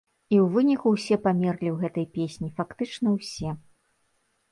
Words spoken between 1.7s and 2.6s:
ў гэтай песні,